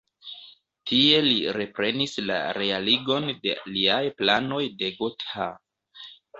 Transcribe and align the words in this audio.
Tie 0.91 1.19
li 1.25 1.35
reprenis 1.57 2.15
la 2.31 2.39
realigon 2.59 3.31
de 3.45 3.55
liaj 3.77 4.01
planoj 4.23 4.65
de 4.83 4.93
Gotha. 4.99 5.55